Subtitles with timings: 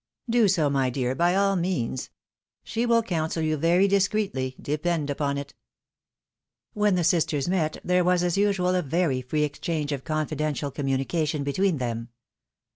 [0.31, 2.09] "Do so, my dear, by all means.
[2.63, 5.53] She will counsel you very discreetly, depend upon it."
[6.73, 11.43] »»When the sisters met, there was, as usual, a very free exchange of confidential communication
[11.43, 12.09] between them.